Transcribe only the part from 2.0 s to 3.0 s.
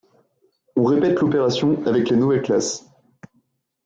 les nouvelles classes.